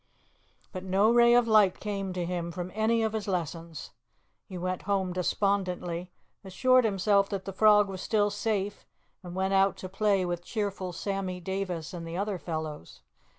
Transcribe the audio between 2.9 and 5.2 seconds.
of his lessons. He went home